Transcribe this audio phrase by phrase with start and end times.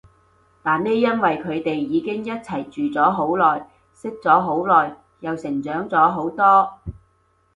[0.63, 6.79] 但呢因為佢哋已經一齊住咗好耐，識咗好耐，又成長咗好多